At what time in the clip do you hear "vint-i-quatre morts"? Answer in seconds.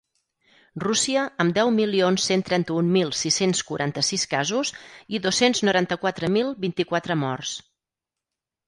6.67-7.57